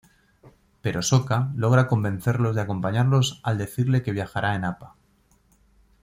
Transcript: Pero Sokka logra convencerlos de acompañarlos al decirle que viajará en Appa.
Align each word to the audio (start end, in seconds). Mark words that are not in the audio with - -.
Pero 0.81 1.03
Sokka 1.03 1.51
logra 1.55 1.85
convencerlos 1.87 2.55
de 2.55 2.61
acompañarlos 2.61 3.39
al 3.43 3.59
decirle 3.59 4.01
que 4.01 4.13
viajará 4.13 4.55
en 4.55 4.65
Appa. 4.65 4.95